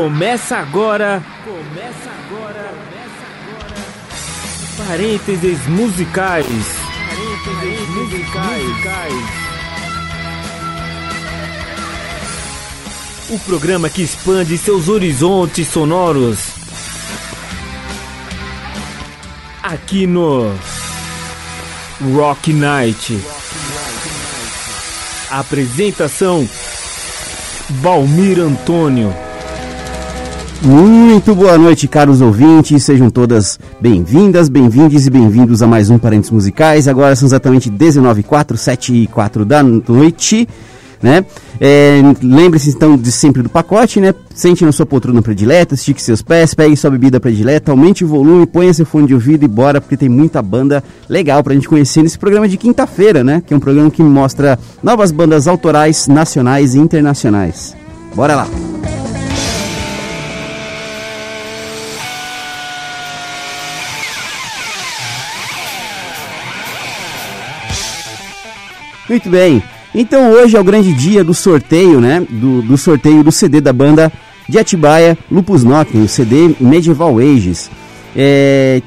Começa 0.00 0.56
agora. 0.56 1.22
Começa 1.44 2.10
agora. 2.10 2.72
Começa 2.72 3.22
agora. 3.68 4.88
Parênteses 4.88 5.66
musicais. 5.66 6.46
Parênteses 6.46 7.88
musicais. 7.90 8.64
O 13.28 13.38
programa 13.40 13.90
que 13.90 14.00
expande 14.00 14.56
seus 14.56 14.88
horizontes 14.88 15.68
sonoros. 15.68 16.38
Aqui 19.62 20.06
no 20.06 20.50
Rock 22.16 22.54
Night. 22.54 23.20
Apresentação 25.30 26.48
Valmir 27.68 28.40
Antônio. 28.40 29.14
Muito 30.62 31.34
boa 31.34 31.56
noite, 31.56 31.88
caros 31.88 32.20
ouvintes. 32.20 32.82
Sejam 32.84 33.08
todas 33.08 33.58
bem-vindas, 33.80 34.50
bem-vindos 34.50 35.06
e 35.06 35.10
bem-vindos 35.10 35.62
a 35.62 35.66
mais 35.66 35.88
um 35.88 35.98
Parentes 35.98 36.30
Musicais. 36.30 36.86
Agora 36.86 37.16
são 37.16 37.26
exatamente 37.26 37.70
19 37.70 38.22
4 38.22 38.58
7 38.58 38.94
e 38.94 39.06
4 39.06 39.46
da 39.46 39.62
noite, 39.62 40.46
né? 41.02 41.24
É, 41.58 42.02
Lembre-se 42.22 42.68
então 42.68 42.94
de 42.98 43.10
sempre 43.10 43.42
do 43.42 43.48
pacote, 43.48 44.00
né? 44.00 44.14
Sente 44.34 44.62
na 44.62 44.70
sua 44.70 44.84
poltrona 44.84 45.22
predileta, 45.22 45.74
estique 45.74 46.02
seus 46.02 46.20
pés, 46.20 46.52
pegue 46.52 46.76
sua 46.76 46.90
bebida 46.90 47.18
predileta, 47.18 47.70
aumente 47.70 48.04
o 48.04 48.08
volume, 48.08 48.44
ponha 48.44 48.72
seu 48.74 48.84
fone 48.84 49.06
de 49.06 49.14
ouvido 49.14 49.42
e 49.42 49.48
bora, 49.48 49.80
porque 49.80 49.96
tem 49.96 50.10
muita 50.10 50.42
banda 50.42 50.84
legal 51.08 51.42
pra 51.42 51.54
gente 51.54 51.70
conhecer 51.70 52.02
nesse 52.02 52.18
programa 52.18 52.46
de 52.46 52.58
quinta-feira, 52.58 53.24
né? 53.24 53.42
Que 53.46 53.54
é 53.54 53.56
um 53.56 53.60
programa 53.60 53.90
que 53.90 54.02
mostra 54.02 54.58
novas 54.82 55.10
bandas 55.10 55.48
autorais, 55.48 56.06
nacionais 56.06 56.74
e 56.74 56.78
internacionais. 56.78 57.74
Bora 58.14 58.34
lá! 58.34 58.69
Muito 69.10 69.28
bem. 69.28 69.60
Então 69.92 70.30
hoje 70.30 70.56
é 70.56 70.60
o 70.60 70.62
grande 70.62 70.92
dia 70.92 71.24
do 71.24 71.34
sorteio, 71.34 72.00
né? 72.00 72.24
Do, 72.30 72.62
do 72.62 72.78
sorteio 72.78 73.24
do 73.24 73.32
CD 73.32 73.60
da 73.60 73.72
banda 73.72 74.12
de 74.48 74.56
Atibaia, 74.56 75.18
Lupus 75.28 75.64
Knocking, 75.64 76.04
o 76.04 76.08
CD 76.08 76.54
Medieval 76.60 77.18
Ages. 77.18 77.68
É... 78.14 78.80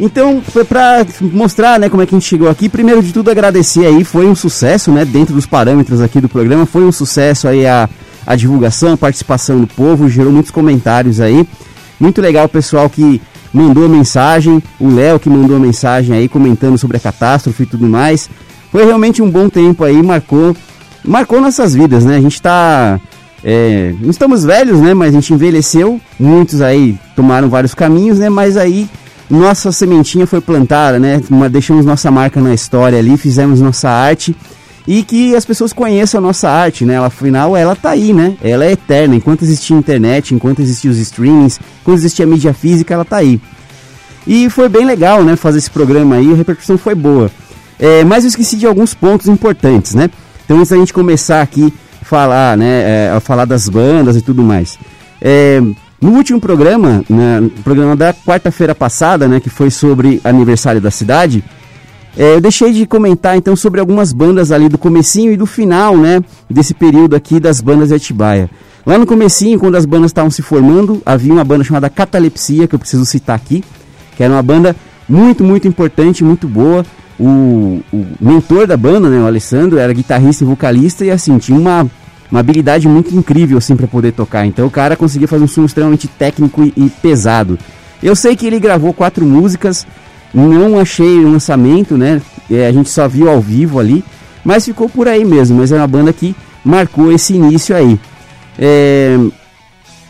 Então, 0.00 0.42
para 0.66 1.06
mostrar 1.20 1.78
né, 1.78 1.90
como 1.90 2.02
é 2.02 2.06
que 2.06 2.14
a 2.14 2.18
gente 2.18 2.26
chegou 2.26 2.48
aqui, 2.48 2.70
primeiro 2.70 3.02
de 3.02 3.12
tudo 3.12 3.30
agradecer 3.30 3.84
aí, 3.84 4.02
foi 4.02 4.26
um 4.26 4.34
sucesso, 4.34 4.90
né? 4.90 5.04
Dentro 5.04 5.34
dos 5.34 5.44
parâmetros 5.44 6.00
aqui 6.00 6.22
do 6.22 6.28
programa, 6.28 6.64
foi 6.64 6.82
um 6.82 6.90
sucesso 6.90 7.46
aí 7.46 7.66
a, 7.66 7.86
a 8.26 8.34
divulgação, 8.34 8.94
a 8.94 8.96
participação 8.96 9.60
do 9.60 9.66
povo, 9.66 10.08
gerou 10.08 10.32
muitos 10.32 10.50
comentários 10.50 11.20
aí. 11.20 11.46
Muito 12.00 12.22
legal 12.22 12.46
o 12.46 12.48
pessoal 12.48 12.88
que 12.88 13.20
mandou 13.52 13.90
mensagem, 13.90 14.62
o 14.80 14.88
Léo 14.88 15.20
que 15.20 15.28
mandou 15.28 15.60
mensagem 15.60 16.16
aí 16.16 16.28
comentando 16.30 16.78
sobre 16.78 16.96
a 16.96 17.00
catástrofe 17.00 17.62
e 17.62 17.66
tudo 17.66 17.86
mais. 17.86 18.30
Foi 18.74 18.84
realmente 18.84 19.22
um 19.22 19.30
bom 19.30 19.48
tempo 19.48 19.84
aí, 19.84 20.02
marcou, 20.02 20.56
marcou 21.04 21.40
nossas 21.40 21.76
vidas, 21.76 22.04
né? 22.04 22.16
A 22.16 22.20
gente 22.20 22.42
tá. 22.42 22.98
É, 23.44 23.94
não 24.00 24.10
estamos 24.10 24.42
velhos, 24.42 24.80
né? 24.80 24.92
Mas 24.92 25.10
a 25.10 25.12
gente 25.12 25.32
envelheceu, 25.32 26.00
muitos 26.18 26.60
aí 26.60 26.98
tomaram 27.14 27.48
vários 27.48 27.72
caminhos, 27.72 28.18
né? 28.18 28.28
Mas 28.28 28.56
aí 28.56 28.90
nossa 29.30 29.70
sementinha 29.70 30.26
foi 30.26 30.40
plantada, 30.40 30.98
né? 30.98 31.20
Deixamos 31.52 31.86
nossa 31.86 32.10
marca 32.10 32.40
na 32.40 32.52
história 32.52 32.98
ali, 32.98 33.16
fizemos 33.16 33.60
nossa 33.60 33.88
arte 33.88 34.34
e 34.88 35.04
que 35.04 35.36
as 35.36 35.44
pessoas 35.44 35.72
conheçam 35.72 36.18
a 36.18 36.20
nossa 36.20 36.50
arte, 36.50 36.84
né? 36.84 36.98
Afinal, 36.98 37.56
ela 37.56 37.76
tá 37.76 37.90
aí, 37.90 38.12
né? 38.12 38.36
Ela 38.42 38.64
é 38.64 38.72
eterna. 38.72 39.14
Enquanto 39.14 39.42
existia 39.42 39.76
internet, 39.76 40.34
enquanto 40.34 40.60
existiam 40.60 40.90
os 40.90 40.98
streamings, 40.98 41.60
enquanto 41.80 41.98
existia 41.98 42.26
mídia 42.26 42.52
física, 42.52 42.92
ela 42.92 43.04
tá 43.04 43.18
aí. 43.18 43.40
E 44.26 44.50
foi 44.50 44.68
bem 44.68 44.84
legal, 44.84 45.22
né? 45.22 45.36
Fazer 45.36 45.58
esse 45.58 45.70
programa 45.70 46.16
aí, 46.16 46.32
a 46.32 46.34
repercussão 46.34 46.76
foi 46.76 46.96
boa. 46.96 47.30
É, 47.84 48.02
mas 48.02 48.24
eu 48.24 48.28
esqueci 48.28 48.56
de 48.56 48.66
alguns 48.66 48.94
pontos 48.94 49.28
importantes, 49.28 49.94
né? 49.94 50.08
Então 50.42 50.56
antes 50.56 50.70
da 50.70 50.76
gente 50.78 50.90
começar 50.90 51.42
aqui 51.42 51.70
a 52.00 52.04
falar, 52.06 52.56
né, 52.56 53.08
é, 53.08 53.10
a 53.14 53.20
falar 53.20 53.44
das 53.44 53.68
bandas 53.68 54.16
e 54.16 54.22
tudo 54.22 54.42
mais. 54.42 54.78
É, 55.20 55.60
no 56.00 56.12
último 56.12 56.40
programa, 56.40 57.04
né, 57.10 57.42
programa 57.62 57.94
da 57.94 58.14
quarta-feira 58.14 58.74
passada, 58.74 59.28
né, 59.28 59.38
que 59.38 59.50
foi 59.50 59.70
sobre 59.70 60.18
aniversário 60.24 60.80
da 60.80 60.90
cidade, 60.90 61.44
é, 62.16 62.36
eu 62.36 62.40
deixei 62.40 62.72
de 62.72 62.86
comentar 62.86 63.36
então 63.36 63.54
sobre 63.54 63.80
algumas 63.80 64.14
bandas 64.14 64.50
ali 64.50 64.66
do 64.70 64.78
comecinho 64.78 65.30
e 65.30 65.36
do 65.36 65.44
final, 65.44 65.94
né, 65.94 66.22
desse 66.48 66.72
período 66.72 67.14
aqui 67.14 67.38
das 67.38 67.60
bandas 67.60 67.90
de 67.90 67.96
Atibaia. 67.96 68.48
Lá 68.86 68.96
no 68.96 69.04
comecinho, 69.04 69.58
quando 69.58 69.74
as 69.74 69.84
bandas 69.84 70.08
estavam 70.08 70.30
se 70.30 70.40
formando, 70.40 71.02
havia 71.04 71.34
uma 71.34 71.44
banda 71.44 71.62
chamada 71.62 71.90
Catalepsia, 71.90 72.66
que 72.66 72.74
eu 72.74 72.78
preciso 72.78 73.04
citar 73.04 73.36
aqui, 73.36 73.62
que 74.16 74.22
era 74.22 74.32
uma 74.32 74.42
banda 74.42 74.74
muito, 75.06 75.44
muito 75.44 75.68
importante, 75.68 76.24
muito 76.24 76.48
boa, 76.48 76.82
o, 77.18 77.80
o, 77.92 78.06
mentor 78.20 78.66
da 78.66 78.76
banda, 78.76 79.08
né, 79.08 79.18
o 79.18 79.26
Alessandro, 79.26 79.78
era 79.78 79.92
guitarrista 79.92 80.44
e 80.44 80.46
vocalista 80.46 81.04
e 81.04 81.10
assim, 81.10 81.38
tinha 81.38 81.58
uma, 81.58 81.86
uma 82.30 82.40
habilidade 82.40 82.88
muito 82.88 83.14
incrível 83.14 83.58
assim 83.58 83.76
para 83.76 83.86
poder 83.86 84.12
tocar. 84.12 84.46
Então 84.46 84.66
o 84.66 84.70
cara 84.70 84.96
conseguia 84.96 85.28
fazer 85.28 85.44
um 85.44 85.48
som 85.48 85.64
extremamente 85.64 86.08
técnico 86.08 86.62
e, 86.64 86.72
e, 86.76 86.90
pesado. 86.90 87.58
Eu 88.02 88.16
sei 88.16 88.36
que 88.36 88.46
ele 88.46 88.58
gravou 88.58 88.92
quatro 88.92 89.24
músicas, 89.24 89.86
não 90.32 90.78
achei 90.78 91.20
o 91.20 91.30
lançamento, 91.30 91.96
né? 91.96 92.20
É, 92.50 92.66
a 92.66 92.72
gente 92.72 92.90
só 92.90 93.06
viu 93.08 93.30
ao 93.30 93.40
vivo 93.40 93.78
ali, 93.78 94.04
mas 94.44 94.64
ficou 94.64 94.88
por 94.88 95.06
aí 95.06 95.24
mesmo. 95.24 95.58
Mas 95.58 95.70
é 95.70 95.76
uma 95.76 95.86
banda 95.86 96.12
que 96.12 96.34
marcou 96.64 97.12
esse 97.12 97.34
início 97.34 97.74
aí. 97.74 97.98
É, 98.58 99.16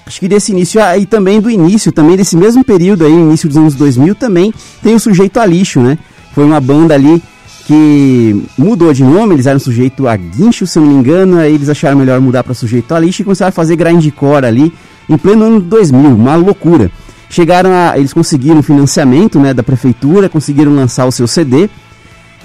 acho 0.07 0.19
que 0.19 0.29
desse 0.29 0.53
início, 0.53 0.83
ah, 0.83 0.97
e 0.97 1.07
também 1.07 1.41
do 1.41 1.51
início, 1.51 1.93
também 1.93 2.17
desse 2.17 2.37
mesmo 2.37 2.65
período 2.65 3.05
aí, 3.05 3.13
início 3.13 3.49
dos 3.49 3.59
anos 3.59 3.75
2000, 3.75 4.15
também 4.15 4.53
tem 4.83 4.95
o 4.95 5.01
Sujeito 5.01 5.39
a 5.39 5.47
Lixo, 5.47 5.81
né? 5.81 5.99
Foi 6.35 6.45
uma 6.45 6.61
banda 6.61 6.95
ali 6.95 7.23
que 7.67 8.45
mudou 8.59 8.93
de 8.93 9.03
nome, 9.03 9.35
eles 9.35 9.47
eram 9.47 9.59
sujeito 9.59 10.07
a 10.07 10.17
guincho, 10.17 10.67
se 10.67 10.79
não 10.79 10.87
me 10.87 10.95
engano, 10.95 11.39
aí 11.39 11.55
eles 11.55 11.69
acharam 11.69 11.97
melhor 11.97 12.21
mudar 12.21 12.45
para 12.45 12.53
sujeito 12.53 12.95
a 12.95 12.99
lixo 12.99 13.23
e 13.23 13.25
começaram 13.25 13.49
a 13.49 13.53
fazer 13.53 13.77
grindcore 13.77 14.45
ali 14.45 14.73
em 15.09 15.17
pleno 15.17 15.45
ano 15.45 15.61
2000, 15.61 16.11
uma 16.11 16.37
loucura. 16.37 16.91
Chegaram 17.31 17.71
a, 17.73 17.97
eles 17.97 18.13
conseguiram 18.13 18.63
financiamento, 18.63 19.41
né, 19.41 19.55
da 19.55 19.63
prefeitura, 19.63 20.29
conseguiram 20.29 20.75
lançar 20.75 21.07
o 21.07 21.13
seu 21.13 21.27
CD, 21.27 21.71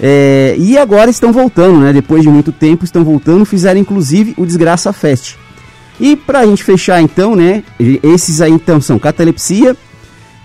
é, 0.00 0.54
e 0.58 0.78
agora 0.78 1.10
estão 1.10 1.32
voltando, 1.32 1.80
né, 1.80 1.92
depois 1.92 2.22
de 2.22 2.28
muito 2.30 2.50
tempo 2.50 2.84
estão 2.84 3.04
voltando, 3.04 3.44
fizeram 3.44 3.78
inclusive 3.78 4.34
o 4.38 4.46
Desgraça 4.46 4.92
Fest. 4.92 5.36
E 6.00 6.16
pra 6.16 6.46
gente 6.46 6.64
fechar 6.64 7.02
então, 7.02 7.36
né, 7.36 7.62
esses 7.78 8.40
aí 8.40 8.50
então 8.50 8.80
são 8.80 8.98
Catalepsia, 8.98 9.76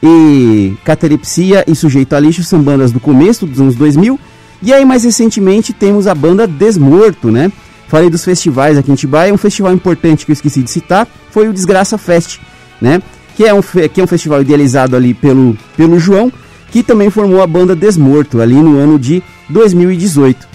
e 0.02 0.74
Catalepsia 0.84 1.64
e 1.68 1.76
Sujeito 1.76 2.16
a 2.16 2.20
Lixo 2.20 2.44
são 2.44 2.62
bandas 2.62 2.92
do 2.92 3.00
começo 3.00 3.46
dos 3.46 3.60
anos 3.60 3.76
2000. 3.76 4.20
E 4.62 4.74
aí, 4.74 4.86
mais 4.86 5.04
recentemente, 5.04 5.74
temos 5.74 6.08
a 6.08 6.16
banda 6.16 6.48
Desmorto, 6.48 7.32
né? 7.32 7.52
Falei 7.88 8.10
dos 8.10 8.24
festivais 8.24 8.78
aqui 8.78 8.92
em 8.92 8.96
Tibaia. 8.96 9.34
Um 9.34 9.38
festival 9.38 9.74
importante 9.74 10.26
que 10.26 10.32
eu 10.32 10.34
esqueci 10.34 10.62
de 10.64 10.72
citar 10.72 11.08
foi 11.32 11.48
o 11.48 11.54
Desgraça 11.54 11.98
Fest, 11.98 12.40
né? 12.82 13.02
Que 13.36 13.46
é 13.46 13.54
um, 13.54 13.62
que 13.62 14.02
é 14.02 14.04
um 14.04 14.08
festival 14.08 14.42
idealizado 14.42 14.96
ali 14.96 15.14
pelo, 15.14 15.58
pelo 15.76 16.00
João, 16.00 16.32
que 16.72 16.82
também 16.82 17.10
formou 17.10 17.42
a 17.42 17.48
banda 17.48 17.76
Desmorto 17.76 18.42
ali 18.42 18.56
no 18.56 18.78
ano 18.78 18.98
de 18.98 19.22
2018. 19.50 20.48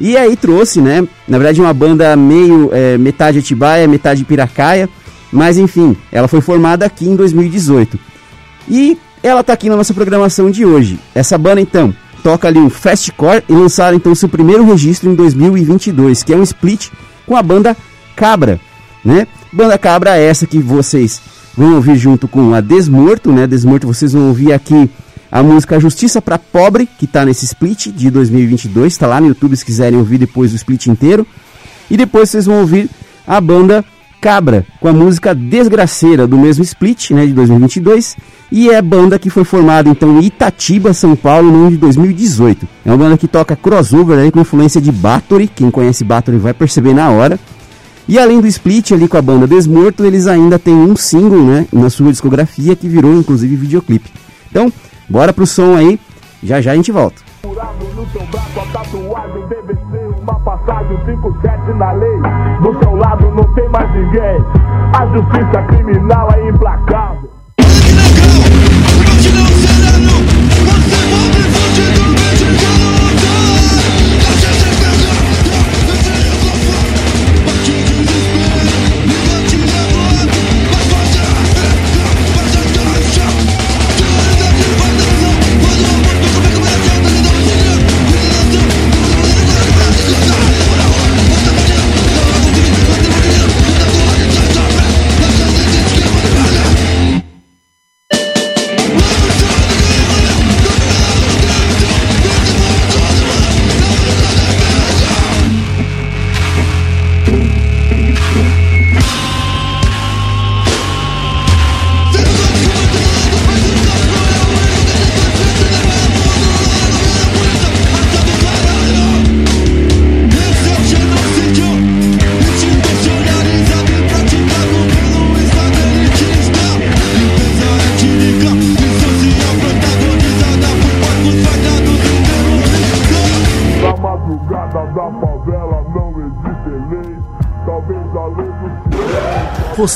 E 0.00 0.16
aí 0.16 0.34
trouxe, 0.34 0.80
né? 0.80 1.06
Na 1.28 1.38
verdade, 1.38 1.60
uma 1.60 1.72
banda 1.72 2.16
meio 2.16 2.70
é, 2.72 2.98
metade 2.98 3.38
Atibaia, 3.38 3.86
metade 3.86 4.24
Piracaia. 4.24 4.88
Mas 5.30 5.56
enfim, 5.56 5.96
ela 6.10 6.28
foi 6.28 6.40
formada 6.40 6.84
aqui 6.84 7.08
em 7.08 7.16
2018. 7.16 7.98
E 8.68 8.98
ela 9.22 9.40
está 9.40 9.52
aqui 9.52 9.68
na 9.68 9.76
nossa 9.76 9.94
programação 9.94 10.50
de 10.50 10.64
hoje. 10.64 10.98
Essa 11.14 11.38
banda 11.38 11.60
então 11.60 11.94
toca 12.22 12.48
ali 12.48 12.58
um 12.58 12.70
fastcore 12.70 13.42
e 13.48 13.52
lançaram 13.52 13.96
então 13.96 14.14
seu 14.14 14.28
primeiro 14.28 14.64
registro 14.64 15.10
em 15.10 15.14
2022, 15.14 16.22
que 16.22 16.32
é 16.32 16.36
um 16.36 16.42
split 16.42 16.88
com 17.26 17.36
a 17.36 17.42
banda 17.42 17.76
Cabra, 18.14 18.60
né? 19.04 19.26
Banda 19.52 19.76
Cabra 19.76 20.16
é 20.16 20.24
essa 20.24 20.46
que 20.46 20.58
vocês 20.58 21.20
vão 21.56 21.74
ouvir 21.74 21.96
junto 21.96 22.28
com 22.28 22.54
a 22.54 22.60
Desmorto, 22.60 23.32
né? 23.32 23.46
Desmorto 23.46 23.86
vocês 23.86 24.12
vão 24.12 24.28
ouvir 24.28 24.52
aqui 24.52 24.90
a 25.30 25.42
música 25.42 25.80
Justiça 25.80 26.20
para 26.20 26.38
Pobre, 26.38 26.86
que 26.98 27.06
está 27.06 27.24
nesse 27.24 27.44
split 27.46 27.88
de 27.88 28.10
2022, 28.10 28.92
está 28.92 29.06
lá 29.06 29.20
no 29.20 29.28
YouTube 29.28 29.56
se 29.56 29.64
quiserem 29.64 29.98
ouvir 29.98 30.18
depois 30.18 30.52
o 30.52 30.56
split 30.56 30.86
inteiro. 30.86 31.26
E 31.90 31.96
depois 31.96 32.30
vocês 32.30 32.46
vão 32.46 32.60
ouvir 32.60 32.88
a 33.26 33.40
banda 33.40 33.84
Cabra, 34.22 34.64
com 34.78 34.86
a 34.86 34.92
música 34.92 35.34
Desgraceira, 35.34 36.28
do 36.28 36.38
mesmo 36.38 36.62
split, 36.62 37.10
né, 37.10 37.26
de 37.26 37.32
2022, 37.32 38.16
e 38.52 38.70
é 38.70 38.80
banda 38.80 39.18
que 39.18 39.28
foi 39.28 39.42
formada 39.42 39.88
então 39.88 40.20
em 40.20 40.26
Itatiba, 40.26 40.94
São 40.94 41.16
Paulo, 41.16 41.50
no 41.50 41.62
ano 41.62 41.70
de 41.72 41.76
2018. 41.78 42.68
É 42.86 42.90
uma 42.92 42.98
banda 42.98 43.18
que 43.18 43.26
toca 43.26 43.56
crossover 43.56 44.20
aí, 44.20 44.30
com 44.30 44.38
influência 44.38 44.80
de 44.80 44.92
Bathory, 44.92 45.48
quem 45.48 45.72
conhece 45.72 46.04
Bathory 46.04 46.38
vai 46.38 46.54
perceber 46.54 46.94
na 46.94 47.10
hora. 47.10 47.36
E 48.08 48.16
além 48.16 48.40
do 48.40 48.46
split 48.46 48.92
ali 48.92 49.08
com 49.08 49.16
a 49.16 49.22
banda 49.22 49.44
Desmorto, 49.44 50.04
eles 50.04 50.28
ainda 50.28 50.56
têm 50.56 50.72
um 50.72 50.94
single, 50.94 51.42
né, 51.42 51.66
na 51.72 51.90
sua 51.90 52.12
discografia 52.12 52.76
que 52.76 52.86
virou 52.86 53.12
inclusive 53.14 53.56
videoclipe. 53.56 54.08
Então, 54.48 54.72
bora 55.08 55.32
pro 55.32 55.48
som 55.48 55.74
aí, 55.74 55.98
já 56.40 56.60
já 56.60 56.70
a 56.70 56.76
gente 56.76 56.92
volta. 56.92 57.20
no 57.42 57.50
seu 58.12 58.24
braço, 58.26 58.60
a 58.60 58.66
tatuagem 58.66 59.42
uma 60.22 60.38
passagem, 60.40 60.96
57 61.04 61.61
base 61.72 61.78
na 61.78 61.92
lei. 61.92 62.18
Do 62.60 62.78
seu 62.78 62.94
lado 62.94 63.30
não 63.34 63.44
tem 63.54 63.68
mais 63.68 63.90
ninguém. 63.92 64.44
A 64.98 65.06
justiça 65.06 65.62
criminal 65.68 66.28
é 66.32 66.48
implacável. 66.48 67.30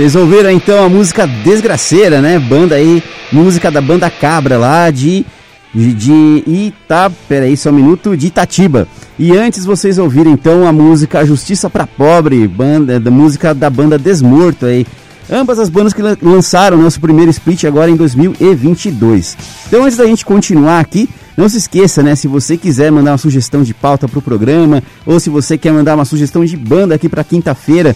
Vocês 0.00 0.16
ouviram 0.16 0.50
então 0.50 0.82
a 0.82 0.88
música 0.88 1.26
Desgraceira, 1.26 2.22
né? 2.22 2.38
Banda 2.38 2.74
aí, 2.74 3.02
música 3.30 3.70
da 3.70 3.82
banda 3.82 4.08
Cabra 4.08 4.56
lá 4.56 4.90
de 4.90 5.26
de, 5.74 6.42
Ita, 6.46 7.12
peraí 7.28 7.54
só 7.54 7.68
um 7.68 7.74
minuto, 7.74 8.16
de 8.16 8.28
Itatiba. 8.28 8.88
E 9.18 9.36
antes 9.36 9.66
vocês 9.66 9.98
ouviram 9.98 10.32
então 10.32 10.66
a 10.66 10.72
música 10.72 11.22
Justiça 11.26 11.68
para 11.68 11.86
Pobre, 11.86 12.48
banda 12.48 12.98
da 12.98 13.10
música 13.10 13.54
da 13.54 13.68
banda 13.68 13.98
Desmorto 13.98 14.64
aí. 14.64 14.86
Ambas 15.30 15.58
as 15.58 15.68
bandas 15.68 15.92
que 15.92 16.00
lançaram 16.22 16.78
nosso 16.78 16.98
primeiro 16.98 17.30
split 17.30 17.64
agora 17.64 17.90
em 17.90 17.96
2022. 17.96 19.36
Então 19.66 19.84
antes 19.84 19.98
da 19.98 20.06
gente 20.06 20.24
continuar 20.24 20.80
aqui, 20.80 21.10
não 21.36 21.46
se 21.46 21.58
esqueça, 21.58 22.02
né, 22.02 22.14
se 22.14 22.26
você 22.26 22.56
quiser 22.56 22.90
mandar 22.90 23.10
uma 23.12 23.18
sugestão 23.18 23.62
de 23.62 23.74
pauta 23.74 24.08
pro 24.08 24.22
programa 24.22 24.82
ou 25.04 25.20
se 25.20 25.28
você 25.28 25.58
quer 25.58 25.74
mandar 25.74 25.94
uma 25.94 26.06
sugestão 26.06 26.42
de 26.42 26.56
banda 26.56 26.94
aqui 26.94 27.06
para 27.06 27.22
quinta-feira, 27.22 27.94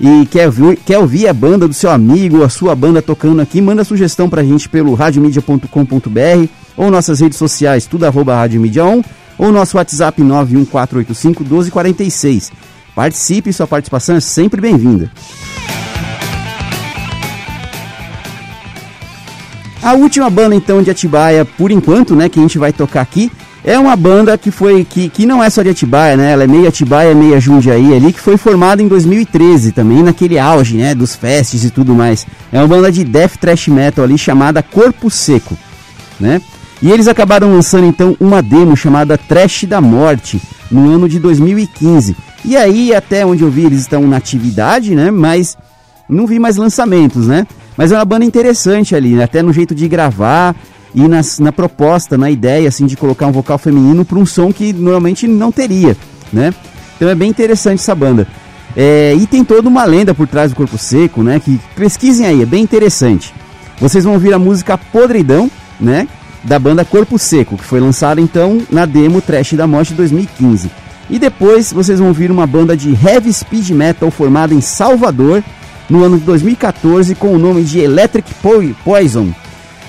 e 0.00 0.26
quer 0.26 0.46
ouvir, 0.46 0.76
quer 0.84 0.98
ouvir 0.98 1.28
a 1.28 1.32
banda 1.32 1.68
do 1.68 1.74
seu 1.74 1.90
amigo, 1.90 2.42
a 2.42 2.48
sua 2.48 2.74
banda 2.74 3.00
tocando 3.00 3.40
aqui, 3.40 3.60
manda 3.60 3.84
sugestão 3.84 4.28
pra 4.28 4.42
gente 4.42 4.68
pelo 4.68 4.94
radiomedia.com.br 4.94 6.48
ou 6.76 6.90
nossas 6.90 7.20
redes 7.20 7.38
sociais, 7.38 7.86
tudo 7.86 8.04
arroba 8.04 8.34
Rádio 8.34 8.60
Mídia 8.60 8.84
1, 8.84 9.02
ou 9.38 9.52
nosso 9.52 9.76
WhatsApp 9.76 10.20
91485 10.22 11.42
1246. 11.42 12.52
Participe, 12.94 13.52
sua 13.52 13.66
participação 13.66 14.16
é 14.16 14.20
sempre 14.20 14.60
bem-vinda. 14.60 15.10
A 19.82 19.92
última 19.92 20.30
banda 20.30 20.54
então 20.54 20.82
de 20.82 20.90
Atibaia, 20.90 21.44
por 21.44 21.70
enquanto, 21.70 22.16
né, 22.16 22.28
que 22.28 22.38
a 22.38 22.42
gente 22.42 22.58
vai 22.58 22.72
tocar 22.72 23.02
aqui, 23.02 23.30
é 23.64 23.78
uma 23.78 23.96
banda 23.96 24.36
que 24.36 24.50
foi 24.50 24.84
que, 24.84 25.08
que 25.08 25.24
não 25.24 25.42
é 25.42 25.48
só 25.48 25.62
de 25.62 25.70
Atibaia, 25.70 26.16
né? 26.16 26.32
Ela 26.32 26.44
é 26.44 26.46
meia 26.46 26.68
Atibaia, 26.68 27.14
meia 27.14 27.40
Jundiaí 27.40 27.94
ali, 27.94 28.12
que 28.12 28.20
foi 28.20 28.36
formada 28.36 28.82
em 28.82 28.88
2013 28.88 29.72
também, 29.72 30.02
naquele 30.02 30.38
auge, 30.38 30.76
né, 30.76 30.94
dos 30.94 31.16
festes 31.16 31.64
e 31.64 31.70
tudo 31.70 31.94
mais. 31.94 32.26
É 32.52 32.58
uma 32.58 32.68
banda 32.68 32.92
de 32.92 33.02
death 33.02 33.36
thrash 33.40 33.68
metal 33.68 34.04
ali 34.04 34.18
chamada 34.18 34.62
Corpo 34.62 35.10
Seco, 35.10 35.56
né? 36.20 36.42
E 36.82 36.90
eles 36.90 37.08
acabaram 37.08 37.50
lançando 37.50 37.86
então 37.86 38.14
uma 38.20 38.42
demo 38.42 38.76
chamada 38.76 39.16
Trash 39.16 39.64
da 39.64 39.80
Morte 39.80 40.38
no 40.70 40.90
ano 40.90 41.08
de 41.08 41.18
2015. 41.18 42.14
E 42.44 42.58
aí, 42.58 42.94
até 42.94 43.24
onde 43.24 43.42
eu 43.42 43.50
vi, 43.50 43.64
eles 43.64 43.80
estão 43.80 44.06
na 44.06 44.18
atividade, 44.18 44.94
né? 44.94 45.10
Mas 45.10 45.56
não 46.06 46.26
vi 46.26 46.38
mais 46.38 46.58
lançamentos, 46.58 47.26
né? 47.26 47.46
Mas 47.76 47.90
é 47.90 47.96
uma 47.96 48.04
banda 48.04 48.24
interessante 48.24 48.94
ali, 48.94 49.14
né? 49.14 49.24
até 49.24 49.42
no 49.42 49.52
jeito 49.52 49.74
de 49.74 49.88
gravar, 49.88 50.54
e 50.94 51.08
nas, 51.08 51.38
na 51.38 51.52
proposta, 51.52 52.16
na 52.16 52.30
ideia 52.30 52.68
assim 52.68 52.86
de 52.86 52.96
colocar 52.96 53.26
um 53.26 53.32
vocal 53.32 53.58
feminino 53.58 54.04
para 54.04 54.18
um 54.18 54.26
som 54.26 54.52
que 54.52 54.72
normalmente 54.72 55.26
não 55.26 55.50
teria, 55.50 55.96
né? 56.32 56.54
Então 56.96 57.08
é 57.08 57.14
bem 57.14 57.28
interessante 57.28 57.80
essa 57.80 57.94
banda. 57.94 58.26
É, 58.76 59.14
e 59.14 59.26
tem 59.26 59.44
toda 59.44 59.68
uma 59.68 59.84
lenda 59.84 60.14
por 60.14 60.26
trás 60.26 60.50
do 60.50 60.56
Corpo 60.56 60.78
Seco, 60.78 61.22
né? 61.22 61.40
Que 61.40 61.60
pesquisem 61.76 62.26
aí, 62.26 62.42
é 62.42 62.46
bem 62.46 62.62
interessante. 62.62 63.34
Vocês 63.80 64.04
vão 64.04 64.14
ouvir 64.14 64.32
a 64.32 64.38
música 64.38 64.78
Podridão, 64.78 65.50
né? 65.80 66.06
da 66.44 66.58
banda 66.58 66.84
Corpo 66.84 67.18
Seco, 67.18 67.56
que 67.56 67.64
foi 67.64 67.80
lançada 67.80 68.20
então 68.20 68.60
na 68.70 68.84
demo 68.84 69.20
Trash 69.20 69.54
da 69.54 69.66
Morte 69.66 69.88
de 69.88 69.94
2015. 69.94 70.70
E 71.10 71.18
depois 71.18 71.72
vocês 71.72 71.98
vão 71.98 72.08
ouvir 72.08 72.30
uma 72.30 72.46
banda 72.46 72.76
de 72.76 72.90
heavy 72.90 73.32
speed 73.32 73.70
metal 73.70 74.10
formada 74.10 74.54
em 74.54 74.60
Salvador 74.60 75.42
no 75.88 76.04
ano 76.04 76.18
de 76.18 76.24
2014 76.24 77.14
com 77.14 77.34
o 77.34 77.38
nome 77.38 77.62
de 77.62 77.80
Electric 77.80 78.30
Poison. 78.84 79.32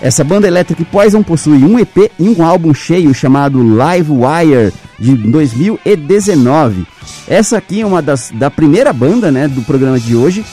Essa 0.05 0.23
banda 0.23 0.47
Electric 0.47 0.85
Poison 0.85 1.23
possui 1.23 1.63
um 1.63 1.79
EP 1.79 2.11
e 2.19 2.29
um 2.29 2.45
álbum 2.45 2.75
cheio 2.75 3.11
chamado 3.11 3.67
Live 3.75 4.11
Wire 4.11 4.71
de 4.99 5.15
2019. 5.15 6.85
Essa 7.27 7.57
aqui 7.57 7.81
é 7.81 7.85
uma 7.87 8.03
das 8.03 8.29
da 8.31 8.51
primeira 8.51 8.93
banda, 8.93 9.31
né, 9.31 9.47
do 9.47 9.63
programa 9.63 9.99
de 9.99 10.15
hoje, 10.15 10.45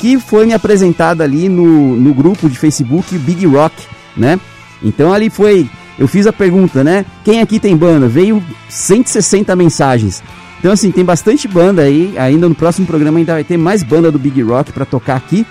que 0.00 0.18
foi 0.18 0.44
me 0.44 0.54
apresentada 0.54 1.22
ali 1.22 1.48
no, 1.48 1.94
no 1.94 2.12
grupo 2.12 2.50
de 2.50 2.58
Facebook 2.58 3.16
Big 3.16 3.46
Rock, 3.46 3.76
né? 4.16 4.40
Então 4.82 5.12
ali 5.12 5.30
foi, 5.30 5.70
eu 5.96 6.08
fiz 6.08 6.26
a 6.26 6.32
pergunta, 6.32 6.82
né? 6.82 7.06
Quem 7.24 7.40
aqui 7.40 7.60
tem 7.60 7.76
banda? 7.76 8.08
Veio 8.08 8.42
160 8.68 9.54
mensagens. 9.54 10.20
Então 10.58 10.72
assim, 10.72 10.90
tem 10.90 11.04
bastante 11.04 11.46
banda 11.46 11.82
aí, 11.82 12.12
ainda 12.18 12.48
no 12.48 12.56
próximo 12.56 12.88
programa 12.88 13.20
ainda 13.20 13.34
vai 13.34 13.44
ter 13.44 13.56
mais 13.56 13.84
banda 13.84 14.10
do 14.10 14.18
Big 14.18 14.42
Rock 14.42 14.72
para 14.72 14.84
tocar 14.84 15.14
aqui. 15.14 15.46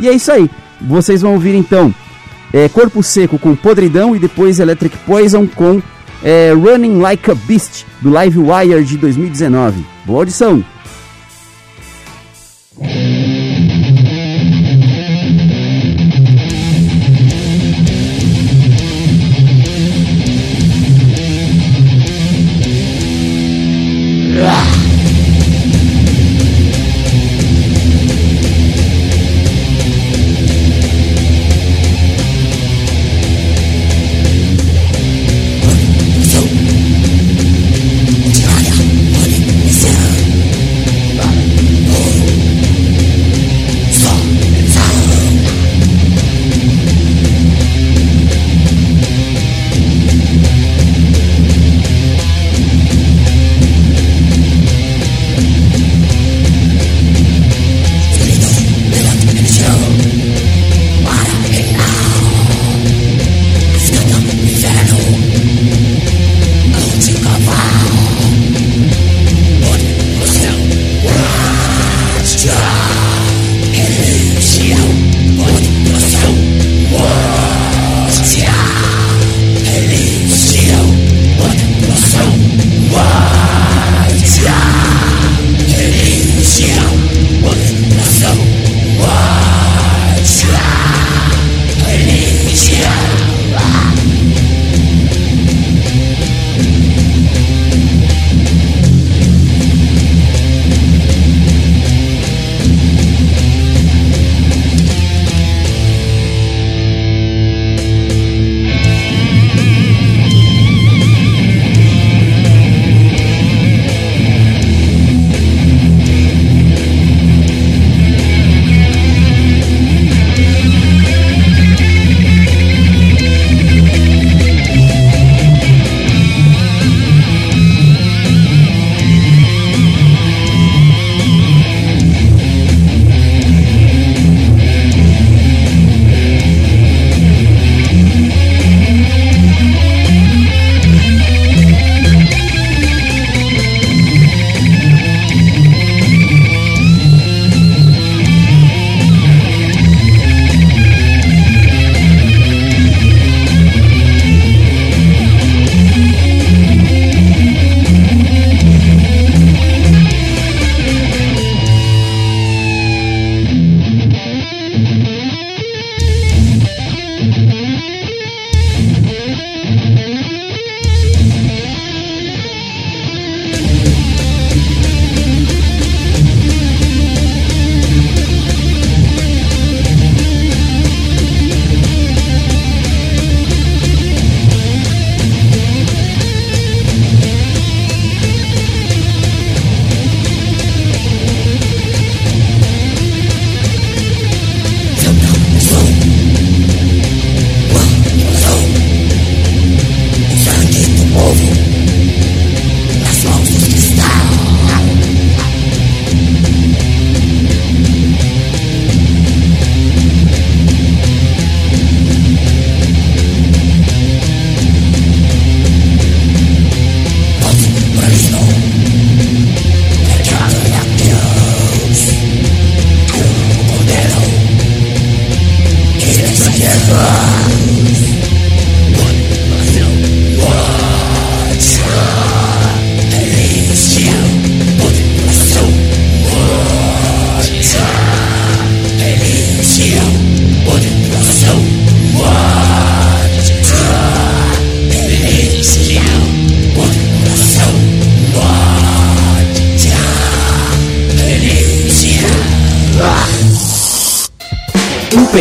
E 0.00 0.08
é 0.08 0.12
isso 0.12 0.32
aí. 0.32 0.50
Vocês 0.80 1.22
vão 1.22 1.34
ouvir 1.34 1.54
então 1.54 1.94
é, 2.52 2.68
Corpo 2.68 3.02
Seco 3.02 3.38
com 3.38 3.54
Podridão 3.54 4.14
e 4.14 4.18
depois 4.18 4.60
Electric 4.60 4.96
Poison 4.98 5.46
com 5.46 5.82
é, 6.22 6.52
Running 6.52 7.00
Like 7.00 7.30
a 7.30 7.34
Beast 7.34 7.84
do 8.00 8.10
Live 8.10 8.38
Wire 8.38 8.84
de 8.84 8.96
2019. 8.96 9.84
Boa 10.04 10.20
audição! 10.20 10.64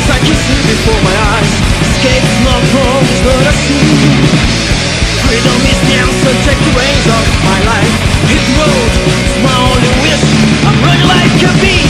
Shadows, 0.00 0.10
I 0.10 0.18
can 0.24 0.36
see 0.36 0.60
before 0.66 1.00
my 1.02 1.16
eyes. 1.36 1.52
Escape 1.82 2.24
is 2.24 2.40
not 2.44 2.62
wrong, 2.74 3.02
is 3.04 3.20
what 3.24 3.46
I 3.46 3.52
see. 3.52 3.88
Freedom 5.26 5.60
is 5.68 5.80
the 5.86 5.94
answer, 6.00 6.32
take 6.44 6.60
the 6.64 6.72
reins 6.78 7.06
of 7.06 7.24
my 7.44 7.58
life. 7.64 7.92
Hit 8.28 8.40
the 8.40 8.54
road, 8.60 8.90
it's 9.24 9.36
my 9.42 9.56
only 9.68 9.92
wish. 10.02 10.24
I'm 10.64 10.78
running 10.84 11.08
like 11.08 11.42
a 11.42 11.52
beast. 11.60 11.89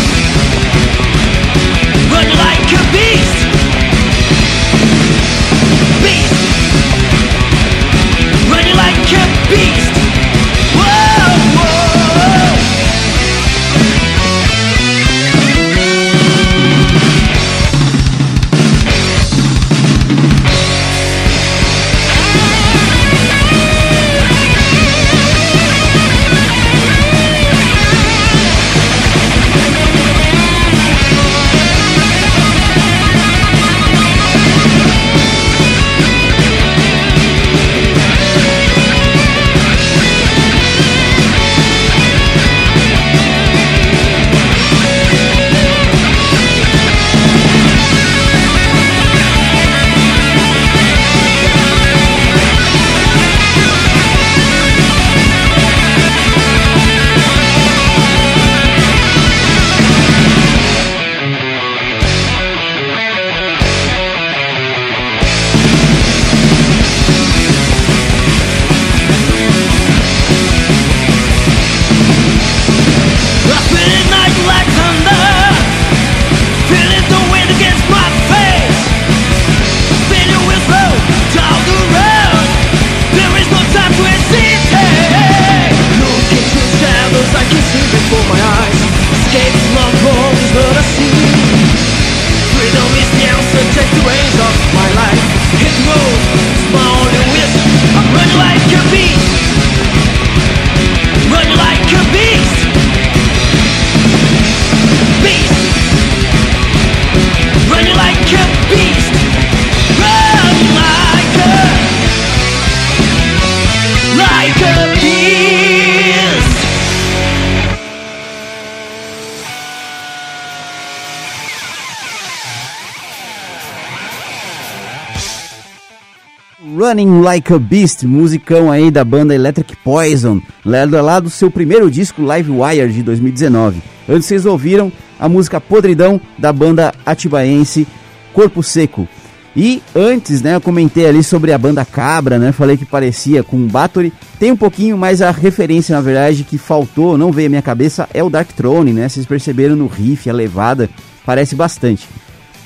Like 127.21 127.53
a 127.53 127.59
Beast, 127.59 128.05
musicão 128.05 128.73
aí 128.73 128.91
da 128.91 129.05
banda 129.05 129.35
Electric 129.35 129.77
Poison, 129.85 130.41
lá 130.65 131.21
do 131.21 131.29
seu 131.29 131.51
primeiro 131.51 131.91
disco 131.91 132.23
Live 132.23 132.51
Wire 132.51 132.91
de 132.91 133.03
2019. 133.03 133.83
Antes 134.09 134.27
vocês 134.27 134.47
ouviram 134.47 134.91
a 135.19 135.29
música 135.29 135.61
Podridão 135.61 136.19
da 136.39 136.51
banda 136.51 136.95
atibaense 137.05 137.87
Corpo 138.33 138.63
Seco. 138.63 139.07
E 139.55 139.83
antes, 139.95 140.41
né, 140.41 140.55
eu 140.55 140.63
comentei 140.63 141.07
ali 141.07 141.23
sobre 141.23 141.53
a 141.53 141.59
banda 141.59 141.85
Cabra, 141.85 142.39
né, 142.39 142.53
falei 142.53 142.79
que 142.79 142.87
parecia 142.87 143.43
com 143.43 143.67
Bathory. 143.67 144.15
Tem 144.39 144.51
um 144.51 144.57
pouquinho, 144.57 144.97
mas 144.97 145.21
a 145.21 145.31
referência, 145.31 145.95
na 145.95 146.01
verdade, 146.01 146.43
que 146.43 146.57
faltou, 146.57 147.19
não 147.19 147.31
veio 147.31 147.49
à 147.49 147.51
minha 147.51 147.63
cabeça, 147.63 148.09
é 148.15 148.25
o 148.25 148.31
Dark 148.31 148.51
Throne, 148.53 148.95
né? 148.95 149.07
Vocês 149.09 149.27
perceberam 149.27 149.77
no 149.77 149.87
riff, 149.87 150.31
a 150.31 150.33
levada, 150.33 150.89
parece 151.27 151.55
bastante. 151.55 152.09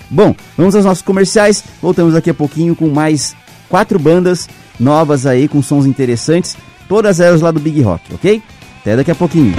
Bom, 0.08 0.32
vamos 0.56 0.76
aos 0.76 0.84
nossos 0.84 1.02
comerciais. 1.02 1.64
Voltamos 1.82 2.14
daqui 2.14 2.30
a 2.30 2.34
pouquinho 2.34 2.76
com 2.76 2.88
mais 2.88 3.34
quatro 3.68 3.98
bandas 3.98 4.48
novas 4.78 5.26
aí, 5.26 5.48
com 5.48 5.62
sons 5.62 5.86
interessantes. 5.86 6.56
Todas 6.88 7.20
elas 7.20 7.40
lá 7.40 7.50
do 7.50 7.60
Big 7.60 7.80
Rock, 7.82 8.14
ok? 8.14 8.42
Até 8.80 8.96
daqui 8.96 9.10
a 9.10 9.14
pouquinho. 9.14 9.54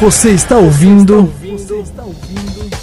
Você 0.00 0.30
está 0.30 0.56
ouvindo 0.56 1.32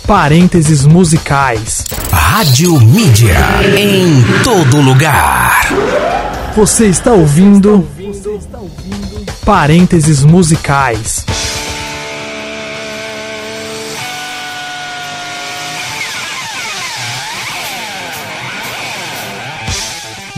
Parênteses 0.08 0.86
musicais. 0.86 1.86
Rádio 2.12 2.80
Mídia. 2.80 3.36
Em 3.78 4.24
todo 4.44 4.82
lugar. 4.82 5.68
Você 6.56 6.88
está 6.88 7.12
ouvindo 7.12 7.86
Parênteses 9.46 10.24
musicais. 10.24 11.26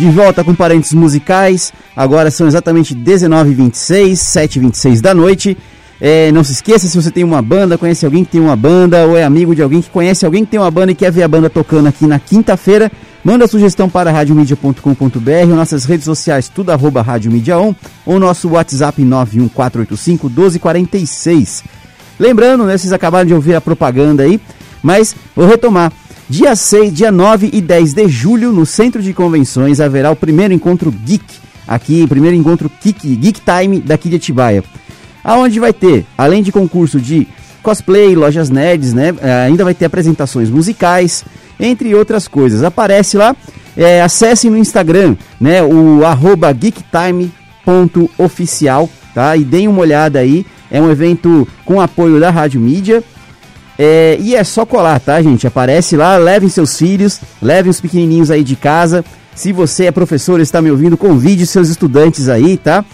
De 0.02 0.10
volta 0.10 0.44
com 0.44 0.56
parentes 0.56 0.94
musicais. 0.94 1.72
Agora 1.96 2.32
são 2.32 2.48
exatamente 2.48 2.96
19h26, 2.96 4.14
7h26 4.14 5.00
da 5.00 5.14
noite. 5.14 5.56
É, 6.02 6.32
não 6.32 6.44
se 6.44 6.54
esqueça, 6.54 6.88
se 6.88 7.00
você 7.00 7.12
tem 7.12 7.24
uma 7.24 7.40
banda, 7.40 7.78
conhece 7.78 8.04
alguém 8.04 8.26
que 8.26 8.32
tem 8.32 8.42
uma 8.42 8.56
banda, 8.56 9.06
ou 9.06 9.16
é 9.16 9.24
amigo 9.24 9.54
de 9.54 9.62
alguém 9.62 9.80
que 9.80 9.92
conhece 9.92 10.26
alguém 10.26 10.44
que 10.44 10.50
tem 10.50 10.60
uma 10.60 10.72
banda 10.72 10.92
e 10.92 10.96
quer 10.96 11.12
ver 11.12 11.22
a 11.22 11.28
banda 11.28 11.52
tocando 11.52 11.86
aqui 11.86 12.08
na 12.08 12.18
quinta-feira, 12.18 12.92
manda 13.24 13.46
sugestão 13.46 13.88
para 13.88 14.12
radiomedia.com.br, 14.12 15.48
nossas 15.50 15.86
redes 15.86 16.06
sociais, 16.06 16.50
tudo 16.50 16.72
arroba 16.72 17.04
Rádio 17.04 17.32
Mídia 17.32 17.60
On, 17.60 17.76
ou 18.04 18.20
nosso 18.20 18.50
WhatsApp 18.50 19.04
91485 19.04 20.28
1246. 20.30 21.64
Lembrando, 22.20 22.64
né, 22.64 22.76
vocês 22.76 22.92
acabaram 22.92 23.28
de 23.28 23.36
ouvir 23.36 23.54
a 23.54 23.62
propaganda 23.62 24.24
aí, 24.24 24.42
mas 24.82 25.16
vou 25.36 25.46
retomar. 25.46 25.94
Dia 26.32 26.56
6, 26.56 26.94
dia 26.94 27.12
9 27.12 27.50
e 27.52 27.60
10 27.60 27.94
de 27.94 28.08
julho, 28.08 28.54
no 28.54 28.66
Centro 28.66 29.04
de 29.04 29.14
Convenções, 29.14 29.82
haverá 29.82 30.10
o 30.12 30.16
primeiro 30.16 30.54
encontro 30.54 30.90
Geek, 30.90 31.26
Aqui, 31.68 32.08
primeiro 32.08 32.38
encontro 32.38 32.72
Geek, 32.82 33.18
Geek 33.18 33.42
Time 33.42 33.82
daqui 33.82 34.08
de 34.08 34.16
Atibaia. 34.16 34.64
Aonde 35.22 35.60
vai 35.60 35.74
ter, 35.74 36.06
além 36.18 36.42
de 36.42 36.50
concurso 36.50 37.02
de 37.02 37.28
cosplay, 37.62 38.16
lojas 38.16 38.50
nerds, 38.50 38.94
né? 38.94 39.14
eh, 39.22 39.46
Ainda 39.46 39.66
vai 39.66 39.74
ter 39.74 39.84
apresentações 39.84 40.50
musicais, 40.50 41.26
entre 41.60 41.94
outras 41.94 42.30
coisas. 42.30 42.64
Aparece 42.64 43.18
lá, 43.18 43.36
é, 43.76 44.02
acesse 44.02 44.50
no 44.50 44.58
Instagram, 44.58 45.18
né? 45.38 45.62
O 45.62 46.06
arroba 46.06 46.54
geektime.oficial, 46.54 48.90
tá? 49.14 49.36
E 49.36 49.44
deem 49.44 49.68
uma 49.68 49.82
olhada 49.82 50.20
aí. 50.20 50.46
É 50.72 50.82
um 50.82 50.90
evento 50.90 51.46
com 51.66 51.82
apoio 51.82 52.22
da 52.22 52.30
Rádio 52.30 52.62
Mídia. 52.62 53.04
É, 53.84 54.16
e 54.20 54.36
é 54.36 54.44
só 54.44 54.64
colar, 54.64 55.00
tá, 55.00 55.20
gente? 55.24 55.48
Aparece 55.48 55.98
lá, 55.98 56.16
levem 56.16 56.48
seus 56.48 56.78
filhos, 56.78 57.20
levem 57.42 57.72
os 57.72 57.82
pequenininhos 57.82 58.30
aí 58.30 58.44
de 58.44 58.56
casa. 58.56 59.04
Se 59.34 59.52
você 59.52 59.86
é 59.86 59.92
professor 59.92 60.40
e 60.40 60.44
está 60.44 60.62
me 60.62 60.70
ouvindo, 60.70 60.96
convide 60.96 61.48
seus 61.48 61.68
estudantes 61.68 62.30
aí, 62.30 62.58
tá? 62.58 62.86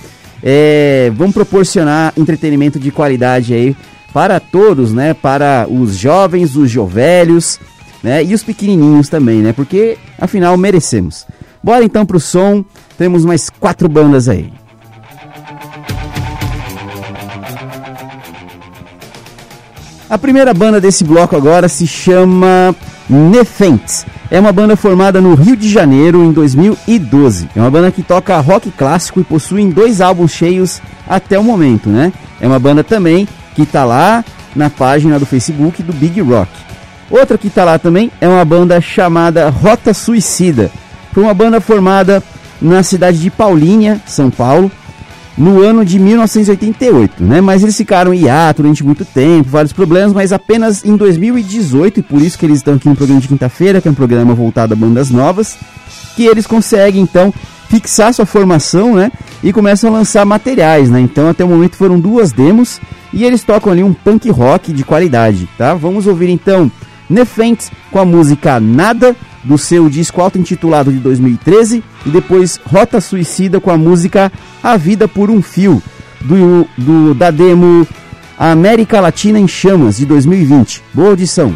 É, 0.42 1.12
vamos 1.14 1.34
proporcionar 1.34 2.14
entretenimento 2.16 2.80
de 2.80 2.90
qualidade 2.90 3.54
aí 3.54 3.76
para 4.14 4.40
todos, 4.40 4.94
né? 4.94 5.14
Para 5.14 5.68
os 5.70 5.98
jovens, 5.98 6.56
os 6.56 6.72
jovelhos, 6.72 7.60
né? 8.02 8.24
E 8.24 8.34
os 8.34 8.42
pequenininhos 8.42 9.10
também, 9.10 9.42
né? 9.42 9.52
Porque 9.52 9.98
afinal 10.18 10.56
merecemos. 10.56 11.28
Bora 11.62 11.84
então 11.84 12.06
pro 12.06 12.18
som. 12.18 12.64
Temos 12.98 13.26
mais 13.26 13.50
quatro 13.50 13.90
bandas 13.90 14.30
aí. 14.30 14.54
A 20.10 20.18
primeira 20.18 20.54
banda 20.54 20.80
desse 20.80 21.04
bloco 21.04 21.36
agora 21.36 21.68
se 21.68 21.86
chama 21.86 22.74
Nefentes. 23.10 24.06
É 24.32 24.40
uma 24.40 24.54
banda 24.54 24.78
formada 24.78 25.20
no 25.20 25.36
Rio 25.36 25.58
de 25.58 25.70
Janeiro 25.70 26.24
em 26.24 26.32
2012. 26.32 27.50
É 27.54 27.60
uma 27.60 27.70
banda 27.70 27.92
que 27.92 28.02
toca 28.02 28.40
rock 28.40 28.72
clássico 28.72 29.20
e 29.20 29.24
possui 29.26 29.66
dois 29.70 30.00
álbuns 30.00 30.32
cheios 30.32 30.82
até 31.10 31.38
o 31.38 31.44
momento, 31.44 31.90
né? 31.90 32.14
É 32.40 32.48
uma 32.48 32.58
banda 32.58 32.86
também 32.86 33.28
que 33.54 33.66
tá 33.66 33.84
lá 33.84 34.24
na 34.56 34.70
página 34.70 35.20
do 35.20 35.26
Facebook 35.26 35.84
do 35.84 35.92
Big 35.92 36.22
Rock. 36.22 36.52
Outra 37.12 37.38
que 37.38 37.50
tá 37.50 37.66
lá 37.66 37.78
também 37.78 38.10
é 38.22 38.30
uma 38.30 38.46
banda 38.46 38.80
chamada 38.80 39.50
Rota 39.50 39.94
Suicida. 39.94 40.72
Foi 41.12 41.24
uma 41.24 41.34
banda 41.34 41.60
formada 41.60 42.24
na 42.62 42.82
cidade 42.82 43.20
de 43.20 43.30
Paulínia, 43.30 44.00
São 44.06 44.30
Paulo, 44.30 44.72
no 45.38 45.62
ano 45.62 45.86
de 45.86 46.00
1988, 46.00 47.24
né? 47.24 47.40
Mas 47.42 47.62
eles 47.62 47.78
ficaram 47.78 48.14
em 48.14 48.22
hiato 48.22 48.64
durante 48.64 48.84
muito 48.84 49.06
tempo, 49.06 49.50
vários 49.50 49.72
problemas, 49.72 50.14
mas 50.14 50.34
apenas 50.34 50.84
em 50.84 50.96
2018, 50.96 52.00
e 52.00 52.04
por 52.04 52.22
isso 52.22 52.38
que 52.38 52.46
eles 52.46 52.58
estão 52.58 52.74
aqui 52.74 52.90
no 52.90 52.96
programa 52.96 53.22
de 53.22 53.28
quinta-feira, 53.28 53.80
que 53.80 53.88
é 53.88 53.92
um 53.92 53.96
programa 53.96 54.34
voltado 54.34 54.74
a 54.74 54.76
bandas 54.76 55.12
novas, 55.12 55.56
que 56.16 56.26
eles 56.26 56.48
conseguem 56.48 57.02
então 57.02 57.32
fixar 57.70 58.14
sua 58.14 58.26
formação, 58.26 58.96
né? 58.96 59.12
E 59.44 59.54
começam 59.54 59.90
a 59.90 59.94
lançar 59.94 60.26
materiais, 60.26 60.90
né? 60.90 61.00
Então 61.00 61.30
até 61.30 61.44
o 61.44 61.48
momento 61.48 61.76
foram 61.76 62.00
duas 62.00 62.32
demos 62.32 62.82
e 63.14 63.24
eles 63.24 63.44
tocam 63.44 63.72
ali 63.72 63.84
um 63.84 63.94
punk 63.94 64.30
rock 64.30 64.74
de 64.74 64.84
qualidade, 64.84 65.48
tá? 65.58 65.74
Vamos 65.76 66.08
ouvir 66.08 66.30
então 66.30 66.72
Nefentes 67.10 67.72
com 67.92 68.00
a 68.00 68.06
música 68.06 68.60
Nada 68.60 69.16
do 69.44 69.58
seu 69.58 69.90
disco 69.90 70.22
auto-intitulado 70.22 70.92
de 70.92 71.00
2013 71.00 71.84
e 72.06 72.10
depois 72.10 72.60
Rota 72.66 73.00
Suicida 73.00 73.60
com 73.60 73.72
a 73.72 73.78
música 73.78 74.32
A 74.62 74.76
Vida 74.76 75.08
por 75.08 75.30
um 75.30 75.42
Fio 75.42 75.82
do, 76.22 76.68
do 76.78 77.14
da 77.14 77.32
demo 77.32 77.88
América 78.38 79.00
Latina 79.00 79.40
em 79.40 79.48
Chamas 79.48 79.98
de 79.98 80.06
2020. 80.06 80.84
Boa 80.94 81.10
audição. 81.10 81.56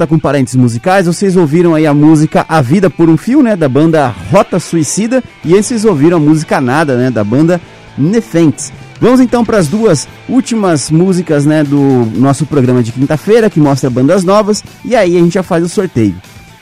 Volta 0.00 0.06
com 0.06 0.18
parênteses 0.18 0.56
musicais, 0.56 1.06
vocês 1.06 1.36
ouviram 1.36 1.74
aí 1.74 1.86
a 1.86 1.92
música 1.92 2.46
A 2.48 2.62
Vida 2.62 2.88
por 2.88 3.10
um 3.10 3.18
Fio, 3.18 3.42
né, 3.42 3.54
da 3.54 3.68
banda 3.68 4.08
Rota 4.30 4.58
Suicida, 4.58 5.22
e 5.44 5.52
antes 5.54 5.66
vocês 5.66 5.84
ouviram 5.84 6.16
a 6.16 6.20
música 6.20 6.58
Nada, 6.58 6.96
né, 6.96 7.10
da 7.10 7.22
banda 7.22 7.60
Nefentes. 7.98 8.72
Vamos 8.98 9.20
então 9.20 9.44
para 9.44 9.58
as 9.58 9.68
duas 9.68 10.08
últimas 10.26 10.90
músicas, 10.90 11.44
né, 11.44 11.62
do 11.62 12.08
nosso 12.14 12.46
programa 12.46 12.82
de 12.82 12.92
quinta-feira, 12.92 13.50
que 13.50 13.60
mostra 13.60 13.90
bandas 13.90 14.24
novas, 14.24 14.64
e 14.84 14.96
aí 14.96 15.16
a 15.16 15.20
gente 15.20 15.34
já 15.34 15.42
faz 15.42 15.62
o 15.64 15.68
sorteio. 15.68 16.14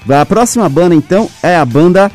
A 0.08 0.26
próxima 0.26 0.68
banda 0.68 0.96
então 0.96 1.28
é 1.40 1.54
a 1.54 1.64
banda 1.64 2.10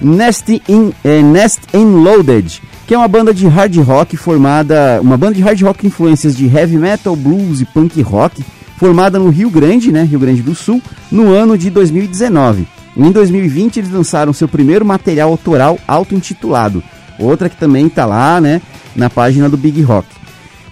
Nest 0.00 0.48
in, 0.68 0.92
eh, 1.02 1.22
Nest 1.22 1.60
in 1.74 2.04
Loaded, 2.04 2.62
que 2.86 2.94
é 2.94 2.98
uma 2.98 3.08
banda 3.08 3.34
de 3.34 3.48
hard 3.48 3.76
rock 3.78 4.16
formada, 4.16 5.00
uma 5.02 5.16
banda 5.16 5.34
de 5.34 5.42
hard 5.42 5.60
rock 5.60 5.80
com 5.80 5.86
influências 5.88 6.36
de 6.36 6.46
heavy 6.46 6.76
metal, 6.76 7.16
blues 7.16 7.60
e 7.60 7.64
punk 7.64 8.00
rock, 8.00 8.44
formada 8.78 9.18
no 9.18 9.28
Rio 9.28 9.50
Grande, 9.50 9.90
né, 9.92 10.04
Rio 10.04 10.20
Grande 10.20 10.40
do 10.40 10.54
Sul, 10.54 10.80
no 11.10 11.32
ano 11.34 11.58
de 11.58 11.68
2019. 11.68 12.66
Em 12.96 13.10
2020 13.10 13.78
eles 13.78 13.90
lançaram 13.90 14.32
seu 14.32 14.48
primeiro 14.48 14.84
material 14.84 15.30
autoral 15.30 15.78
auto-intitulado, 15.86 16.82
outra 17.18 17.48
que 17.48 17.56
também 17.56 17.88
tá 17.88 18.06
lá, 18.06 18.40
né, 18.40 18.62
na 18.94 19.10
página 19.10 19.48
do 19.48 19.56
Big 19.56 19.82
Rock. 19.82 20.06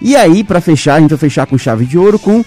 E 0.01 0.15
aí, 0.15 0.43
para 0.43 0.61
fechar, 0.61 0.95
a 0.95 0.99
gente 0.99 1.09
vai 1.09 1.19
fechar 1.19 1.45
com 1.45 1.57
chave 1.57 1.85
de 1.85 1.97
ouro 1.97 2.17
com 2.17 2.43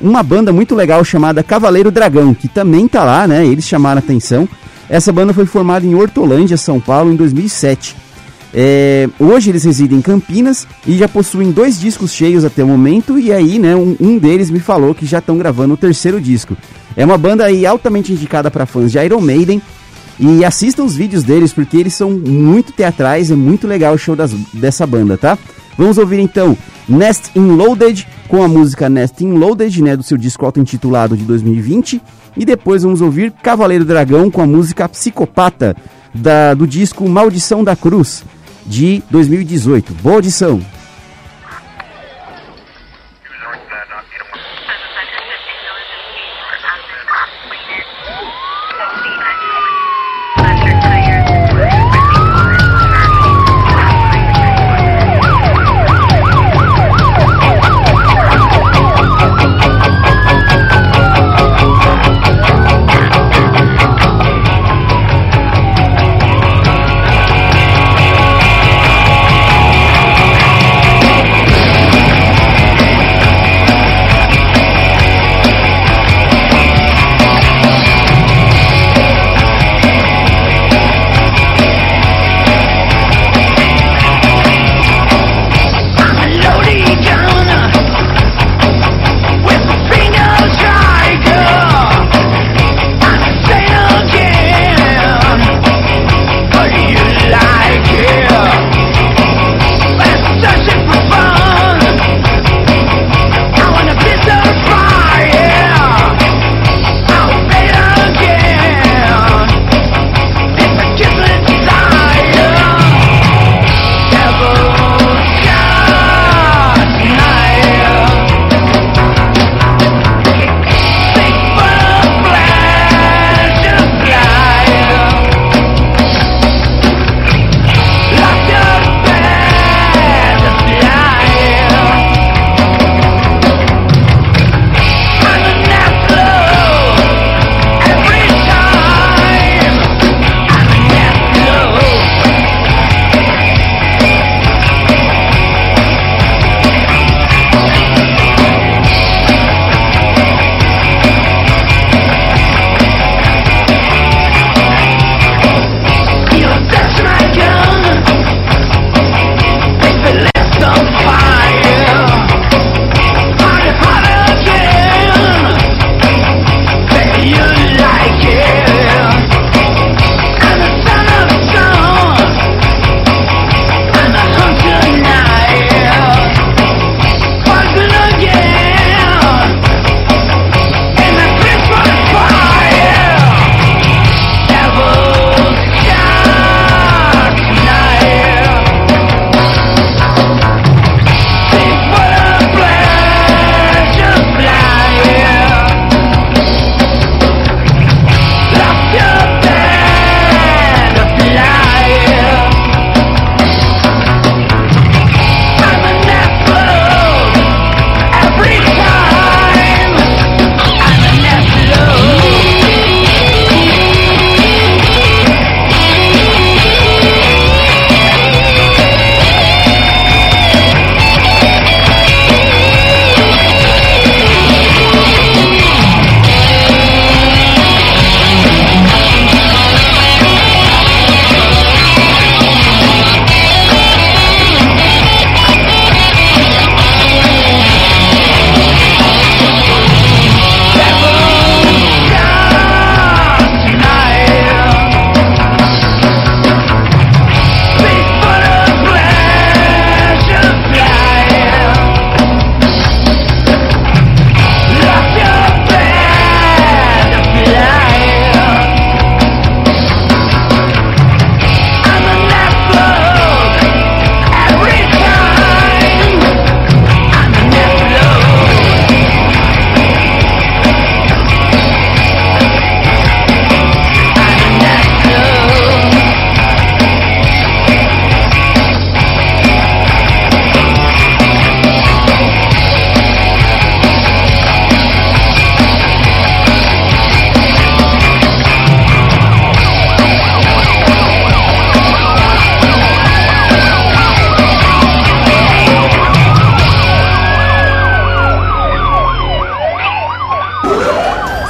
uma 0.00 0.22
banda 0.22 0.52
muito 0.52 0.74
legal 0.74 1.04
chamada 1.04 1.42
Cavaleiro 1.42 1.90
Dragão, 1.90 2.34
que 2.34 2.48
também 2.48 2.86
tá 2.88 3.04
lá, 3.04 3.26
né? 3.26 3.46
Eles 3.46 3.66
chamaram 3.66 3.98
atenção. 3.98 4.48
Essa 4.88 5.12
banda 5.12 5.32
foi 5.32 5.46
formada 5.46 5.86
em 5.86 5.94
Hortolândia, 5.94 6.56
São 6.56 6.80
Paulo, 6.80 7.12
em 7.12 7.16
2007. 7.16 7.96
É, 8.52 9.08
hoje 9.18 9.50
eles 9.50 9.64
residem 9.64 9.98
em 9.98 10.02
Campinas 10.02 10.66
e 10.86 10.96
já 10.96 11.08
possuem 11.08 11.52
dois 11.52 11.78
discos 11.80 12.12
cheios 12.12 12.44
até 12.44 12.64
o 12.64 12.66
momento. 12.66 13.18
E 13.18 13.32
aí, 13.32 13.58
né, 13.58 13.76
um, 13.76 13.96
um 14.00 14.18
deles 14.18 14.50
me 14.50 14.60
falou 14.60 14.94
que 14.94 15.06
já 15.06 15.18
estão 15.18 15.38
gravando 15.38 15.74
o 15.74 15.76
terceiro 15.76 16.20
disco. 16.20 16.56
É 16.96 17.04
uma 17.04 17.16
banda 17.16 17.44
aí 17.44 17.64
altamente 17.64 18.12
indicada 18.12 18.50
para 18.50 18.66
fãs 18.66 18.90
de 18.90 18.98
Iron 18.98 19.20
Maiden. 19.20 19.62
E 20.18 20.44
assistam 20.44 20.84
os 20.84 20.94
vídeos 20.94 21.22
deles 21.22 21.52
porque 21.52 21.78
eles 21.78 21.94
são 21.94 22.10
muito 22.10 22.72
teatrais, 22.72 23.30
é 23.30 23.34
muito 23.34 23.66
legal 23.66 23.94
o 23.94 23.98
show 23.98 24.14
das, 24.14 24.32
dessa 24.52 24.86
banda, 24.86 25.16
tá? 25.16 25.38
Vamos 25.78 25.96
ouvir 25.96 26.20
então 26.20 26.54
Nest 26.86 27.30
in 27.34 27.52
Loaded 27.52 28.06
com 28.28 28.42
a 28.42 28.48
música 28.48 28.90
Nest 28.90 29.24
in 29.24 29.32
Loaded, 29.32 29.82
né, 29.82 29.96
do 29.96 30.02
seu 30.02 30.18
disco 30.18 30.44
auto-intitulado 30.44 31.16
de 31.16 31.24
2020. 31.24 32.02
E 32.36 32.44
depois 32.44 32.82
vamos 32.82 33.00
ouvir 33.00 33.32
Cavaleiro 33.42 33.84
Dragão 33.84 34.30
com 34.30 34.42
a 34.42 34.46
música 34.46 34.86
Psicopata 34.90 35.74
da, 36.14 36.52
do 36.52 36.66
disco 36.66 37.08
Maldição 37.08 37.64
da 37.64 37.74
Cruz 37.74 38.22
de 38.70 39.02
2018. 39.10 39.92
Boa 39.94 40.14
audição! 40.16 40.60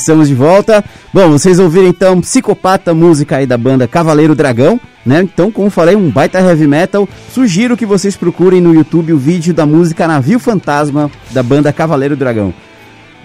Estamos 0.00 0.28
de 0.28 0.34
volta. 0.34 0.84
Bom, 1.12 1.30
vocês 1.30 1.58
ouviram 1.58 1.88
então 1.88 2.20
Psicopata, 2.20 2.94
música 2.94 3.36
aí 3.36 3.46
da 3.46 3.56
banda 3.56 3.86
Cavaleiro 3.88 4.34
Dragão, 4.34 4.80
né? 5.04 5.22
Então, 5.22 5.50
como 5.50 5.70
falei, 5.70 5.96
um 5.96 6.10
baita 6.10 6.40
heavy 6.40 6.66
metal. 6.66 7.08
Sugiro 7.32 7.76
que 7.76 7.86
vocês 7.86 8.16
procurem 8.16 8.60
no 8.60 8.74
YouTube 8.74 9.12
o 9.12 9.18
vídeo 9.18 9.52
da 9.52 9.66
música 9.66 10.06
Navio 10.06 10.38
Fantasma 10.38 11.10
da 11.30 11.42
banda 11.42 11.72
Cavaleiro 11.72 12.16
Dragão. 12.16 12.52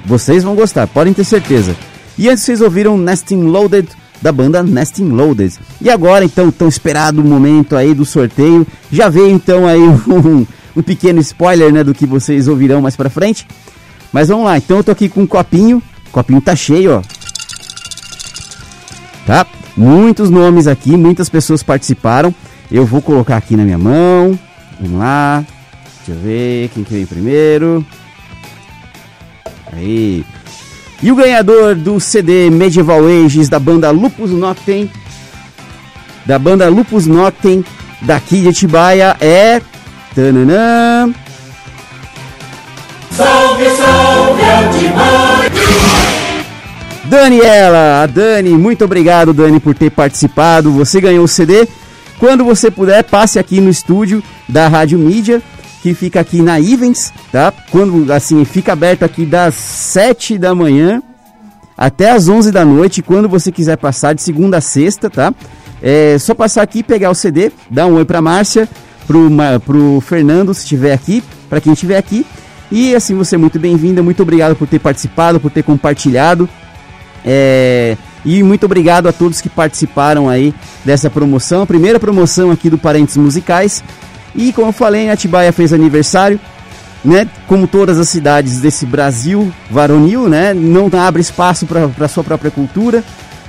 Vocês 0.05 0.43
vão 0.43 0.55
gostar, 0.55 0.87
podem 0.87 1.13
ter 1.13 1.23
certeza. 1.23 1.75
E 2.17 2.29
antes 2.29 2.43
vocês 2.43 2.61
ouviram 2.61 2.97
Nesting 2.97 3.43
Loaded 3.43 3.87
da 4.21 4.31
banda 4.31 4.63
Nesting 4.63 5.09
Loaded. 5.09 5.53
E 5.81 5.89
agora, 5.89 6.25
então, 6.25 6.51
tão 6.51 6.67
esperado 6.67 7.23
momento 7.23 7.75
aí 7.75 7.93
do 7.93 8.05
sorteio. 8.05 8.65
Já 8.91 9.09
veio 9.09 9.29
então 9.29 9.67
aí 9.67 9.79
um, 10.07 10.45
um 10.75 10.81
pequeno 10.81 11.19
spoiler, 11.19 11.71
né, 11.71 11.83
do 11.83 11.93
que 11.93 12.05
vocês 12.05 12.47
ouvirão 12.47 12.81
mais 12.81 12.95
pra 12.95 13.09
frente. 13.09 13.47
Mas 14.11 14.29
vamos 14.29 14.45
lá, 14.45 14.57
então 14.57 14.77
eu 14.77 14.83
tô 14.83 14.91
aqui 14.91 15.09
com 15.09 15.21
um 15.21 15.27
copinho. 15.27 15.81
Copinho 16.17 16.41
tá 16.41 16.55
cheio, 16.55 16.97
ó. 16.97 17.01
Tá? 19.27 19.45
Muitos 19.77 20.31
nomes 20.31 20.65
aqui, 20.65 20.97
muitas 20.97 21.29
pessoas 21.29 21.61
participaram. 21.61 22.33
Eu 22.71 22.87
vou 22.87 23.03
colocar 23.03 23.37
aqui 23.37 23.55
na 23.55 23.63
minha 23.63 23.77
mão. 23.77 24.39
Vamos 24.79 24.97
lá. 24.97 25.45
Deixa 25.97 26.19
eu 26.19 26.25
ver 26.25 26.71
quem 26.73 26.83
que 26.83 26.91
vem 26.91 27.05
primeiro. 27.05 27.85
Aí. 29.71 30.25
E 31.03 31.11
o 31.11 31.15
ganhador 31.15 31.75
do 31.75 31.99
CD 31.99 32.49
Medieval 32.49 33.05
Ages 33.05 33.47
da 33.47 33.59
banda 33.59 33.91
Lupus 33.91 34.31
Noctem, 34.31 34.89
da 36.25 36.39
banda 36.39 36.67
Lupus 36.67 37.05
Noctem 37.05 37.63
daqui 38.01 38.41
de 38.41 38.47
Atibaia 38.47 39.15
é 39.21 39.61
tananã, 40.15 41.13
Daniela, 47.09 48.03
a 48.03 48.05
Dani, 48.05 48.49
muito 48.49 48.83
obrigado 48.83 49.33
Dani 49.33 49.61
por 49.61 49.73
ter 49.73 49.89
participado. 49.89 50.73
Você 50.73 50.99
ganhou 50.99 51.23
o 51.23 51.27
CD. 51.27 51.65
Quando 52.19 52.43
você 52.43 52.69
puder, 52.69 53.01
passe 53.03 53.39
aqui 53.39 53.61
no 53.61 53.69
estúdio 53.69 54.21
da 54.49 54.67
Rádio 54.67 54.99
Mídia, 54.99 55.41
que 55.81 55.93
fica 55.93 56.19
aqui 56.19 56.41
na 56.41 56.59
Ivens, 56.59 57.13
tá? 57.31 57.53
Quando 57.71 58.11
assim, 58.11 58.43
fica 58.43 58.73
aberto 58.73 59.03
aqui 59.03 59.25
das 59.25 59.55
7 59.55 60.37
da 60.37 60.53
manhã 60.53 61.01
até 61.77 62.11
as 62.11 62.27
11 62.27 62.51
da 62.51 62.65
noite, 62.65 63.01
quando 63.01 63.29
você 63.29 63.53
quiser 63.53 63.77
passar 63.77 64.13
de 64.13 64.21
segunda 64.21 64.57
a 64.57 64.61
sexta, 64.61 65.09
tá? 65.09 65.33
É 65.81 66.17
só 66.19 66.33
passar 66.33 66.61
aqui, 66.61 66.83
pegar 66.83 67.09
o 67.09 67.15
CD, 67.15 67.51
dar 67.69 67.85
um 67.85 67.93
oi 67.93 68.03
pra 68.03 68.21
Márcia, 68.21 68.67
pro, 69.05 69.29
pro 69.65 70.01
Fernando, 70.01 70.53
se 70.53 70.63
estiver 70.63 70.91
aqui, 70.91 71.23
para 71.49 71.61
quem 71.61 71.71
estiver 71.71 71.97
aqui. 71.97 72.25
E 72.69 72.93
assim, 72.93 73.15
você 73.15 73.35
é 73.35 73.37
muito 73.37 73.57
bem-vinda, 73.57 74.03
muito 74.03 74.21
obrigado 74.21 74.57
por 74.57 74.67
ter 74.67 74.79
participado, 74.79 75.39
por 75.39 75.51
ter 75.51 75.63
compartilhado. 75.63 76.49
É, 77.29 77.97
e 78.23 78.41
muito 78.41 78.65
obrigado 78.65 79.07
a 79.07 79.11
todos 79.11 79.41
que 79.41 79.49
participaram 79.49 80.29
aí 80.29 80.53
dessa 80.85 81.09
promoção, 81.09 81.61
a 81.61 81.67
primeira 81.67 81.99
promoção 81.99 82.51
aqui 82.51 82.69
do 82.69 82.77
Parentes 82.77 83.17
Musicais. 83.17 83.83
E 84.33 84.53
como 84.53 84.69
eu 84.69 84.73
falei, 84.73 85.09
Atibaia 85.09 85.51
fez 85.51 85.73
aniversário, 85.73 86.39
né? 87.03 87.27
Como 87.45 87.67
todas 87.67 87.99
as 87.99 88.07
cidades 88.07 88.61
desse 88.61 88.85
Brasil 88.85 89.51
varonil, 89.69 90.29
né? 90.29 90.53
Não 90.53 90.89
abre 90.97 91.21
espaço 91.21 91.65
para 91.65 92.07
sua 92.07 92.23
própria 92.23 92.49
cultura. 92.49 93.03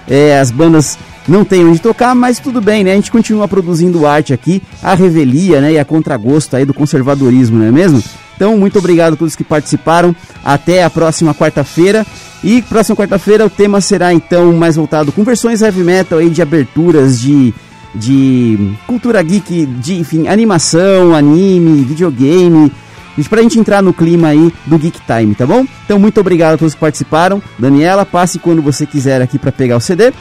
É, 0.09 0.41
as 0.41 0.51
bandas 0.51 0.99
não 1.29 1.45
têm 1.45 1.65
onde 1.65 1.79
tocar, 1.79 2.15
mas 2.15 2.41
tudo 2.41 2.61
bem, 2.61 2.83
né? 2.83 2.93
A 2.93 2.97
gente 2.97 3.13
continua 3.13 3.47
produzindo 3.47 4.07
arte 4.07 4.33
aqui, 4.33 4.61
a 4.83 4.95
revelia, 4.95 5.61
né? 5.61 5.75
E 5.75 5.79
a 5.79 5.85
contragosto 5.85 6.57
aí 6.57 6.65
do 6.65 6.75
conservadorismo, 6.75 7.59
não 7.59 7.67
é 7.67 7.71
mesmo? 7.71 8.03
Então, 8.39 8.57
muito 8.57 8.79
obrigado 8.79 9.15
a 9.15 9.17
todos 9.17 9.35
que 9.35 9.43
participaram. 9.43 10.15
Até 10.45 10.85
a 10.85 10.89
próxima 10.89 11.35
quarta-feira. 11.35 12.07
E 12.45 12.63
próxima 12.63 12.95
quarta-feira 12.95 13.45
o 13.45 13.51
tema 13.51 13.81
será 13.81 14.15
então 14.15 14.53
mais 14.53 14.77
voltado 14.77 15.11
com 15.11 15.25
versões 15.25 15.61
heavy 15.61 15.83
metal 15.83 16.21
aí 16.21 16.31
de 16.31 16.41
aberturas 16.41 17.21
de 17.21 17.53
de 17.93 18.75
cultura 18.87 19.21
geek, 19.21 19.67
de 19.67 19.95
enfim, 19.99 20.29
animação, 20.29 21.17
anime, 21.17 21.83
videogame, 21.83 22.71
Isso 23.17 23.29
pra 23.29 23.43
gente 23.43 23.59
entrar 23.59 23.83
no 23.83 23.93
clima 23.93 24.29
aí 24.29 24.53
do 24.67 24.79
Geek 24.79 25.01
Time, 25.05 25.35
tá 25.35 25.45
bom? 25.45 25.67
Então, 25.85 25.99
muito 25.99 26.21
obrigado 26.21 26.55
a 26.55 26.59
todos 26.59 26.75
que 26.75 26.81
participaram. 26.81 27.43
Daniela, 27.59 28.07
passe 28.07 28.39
quando 28.39 28.63
você 28.63 28.87
quiser 28.87 29.21
aqui 29.21 29.37
para 29.37 29.51
pegar 29.51 29.77
o 29.77 29.81
CD. 29.81 30.13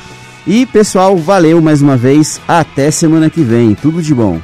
E, 0.48 0.66
pessoal, 0.66 1.16
valeu 1.16 1.62
mais 1.62 1.84
uma 1.84 1.96
vez. 1.96 2.42
Até 2.48 2.90
semana 2.90 3.30
que 3.30 3.42
vem. 3.42 3.76
Tudo 3.76 4.02
de 4.02 4.16
bom. 4.16 4.42